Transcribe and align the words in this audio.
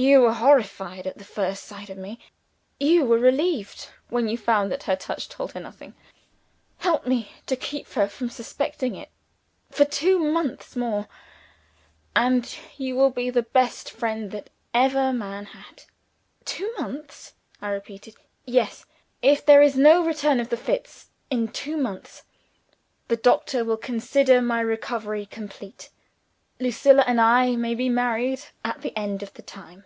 "You 0.00 0.20
were 0.20 0.32
horrified 0.34 1.08
at 1.08 1.18
the 1.18 1.24
first 1.24 1.64
sight 1.64 1.90
of 1.90 1.98
me. 1.98 2.20
You 2.78 3.04
were 3.04 3.18
relieved 3.18 3.88
when 4.10 4.28
you 4.28 4.38
found 4.38 4.70
that 4.70 4.84
her 4.84 4.94
touch 4.94 5.28
told 5.28 5.54
her 5.54 5.60
nothing. 5.60 5.94
Help 6.78 7.04
me 7.04 7.32
to 7.46 7.56
keep 7.56 7.88
her 7.94 8.06
from 8.08 8.30
suspecting 8.30 8.94
it, 8.94 9.10
for 9.70 9.84
two 9.84 10.20
months 10.20 10.76
more 10.76 11.08
and 12.14 12.58
you 12.76 12.94
will 12.94 13.10
be 13.10 13.28
the 13.28 13.42
best 13.42 13.90
friend 13.90 14.30
that 14.30 14.50
ever 14.72 15.12
man 15.12 15.46
had." 15.46 15.82
"Two 16.44 16.72
months?" 16.78 17.32
I 17.60 17.70
repeated. 17.70 18.14
"Yes. 18.44 18.86
If 19.20 19.44
there 19.44 19.62
is 19.62 19.74
no 19.76 20.04
return 20.04 20.38
of 20.38 20.48
the 20.48 20.56
fits 20.56 21.08
in 21.28 21.48
two 21.48 21.76
months, 21.76 22.22
the 23.08 23.16
doctor 23.16 23.64
will 23.64 23.76
consider 23.76 24.40
my 24.40 24.60
recovery 24.60 25.26
complete. 25.26 25.90
Lucilla 26.60 27.04
and 27.06 27.20
I 27.20 27.54
may 27.54 27.74
be 27.76 27.88
married 27.88 28.42
at 28.64 28.82
the 28.82 28.96
end 28.96 29.24
of 29.24 29.34
the 29.34 29.42
time." 29.42 29.84